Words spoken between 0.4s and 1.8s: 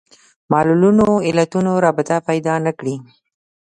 معلولونو علتونو